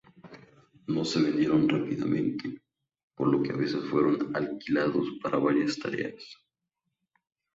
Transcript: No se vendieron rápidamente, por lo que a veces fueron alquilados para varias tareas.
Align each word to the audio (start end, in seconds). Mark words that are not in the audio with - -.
No 0.87 1.05
se 1.05 1.21
vendieron 1.21 1.69
rápidamente, 1.69 2.63
por 3.13 3.27
lo 3.27 3.43
que 3.43 3.51
a 3.51 3.55
veces 3.55 3.83
fueron 3.91 4.35
alquilados 4.35 5.05
para 5.21 5.37
varias 5.37 5.77
tareas. 5.77 6.23